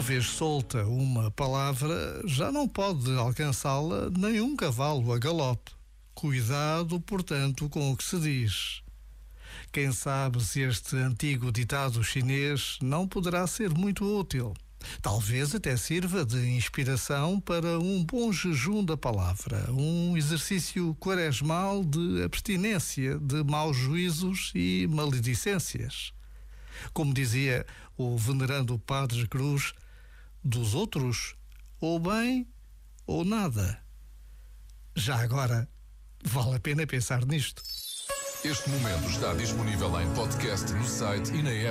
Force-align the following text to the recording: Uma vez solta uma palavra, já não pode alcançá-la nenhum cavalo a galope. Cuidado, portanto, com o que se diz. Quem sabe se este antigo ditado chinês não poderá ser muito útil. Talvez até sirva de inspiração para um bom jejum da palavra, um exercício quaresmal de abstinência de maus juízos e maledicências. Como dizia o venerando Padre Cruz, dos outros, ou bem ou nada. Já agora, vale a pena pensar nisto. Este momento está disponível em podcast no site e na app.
Uma 0.00 0.06
vez 0.06 0.28
solta 0.28 0.82
uma 0.86 1.30
palavra, 1.30 2.22
já 2.24 2.50
não 2.50 2.66
pode 2.66 3.14
alcançá-la 3.18 4.08
nenhum 4.08 4.56
cavalo 4.56 5.12
a 5.12 5.18
galope. 5.18 5.72
Cuidado, 6.14 6.98
portanto, 7.02 7.68
com 7.68 7.92
o 7.92 7.96
que 7.98 8.02
se 8.02 8.18
diz. 8.18 8.82
Quem 9.70 9.92
sabe 9.92 10.42
se 10.42 10.62
este 10.62 10.96
antigo 10.96 11.52
ditado 11.52 12.02
chinês 12.02 12.78
não 12.80 13.06
poderá 13.06 13.46
ser 13.46 13.68
muito 13.74 14.02
útil. 14.18 14.54
Talvez 15.02 15.54
até 15.54 15.76
sirva 15.76 16.24
de 16.24 16.48
inspiração 16.48 17.38
para 17.38 17.78
um 17.78 18.02
bom 18.02 18.32
jejum 18.32 18.82
da 18.82 18.96
palavra, 18.96 19.70
um 19.70 20.16
exercício 20.16 20.96
quaresmal 20.98 21.84
de 21.84 22.22
abstinência 22.22 23.18
de 23.18 23.44
maus 23.44 23.76
juízos 23.76 24.50
e 24.54 24.88
maledicências. 24.90 26.14
Como 26.94 27.12
dizia 27.12 27.66
o 27.98 28.16
venerando 28.16 28.78
Padre 28.78 29.28
Cruz, 29.28 29.74
dos 30.42 30.74
outros, 30.74 31.36
ou 31.80 31.98
bem 31.98 32.48
ou 33.06 33.24
nada. 33.24 33.82
Já 34.94 35.20
agora, 35.20 35.68
vale 36.24 36.56
a 36.56 36.60
pena 36.60 36.86
pensar 36.86 37.24
nisto. 37.26 37.62
Este 38.44 38.70
momento 38.70 39.10
está 39.10 39.34
disponível 39.34 40.00
em 40.00 40.14
podcast 40.14 40.72
no 40.72 40.86
site 40.86 41.30
e 41.32 41.42
na 41.42 41.50
app. 41.50 41.68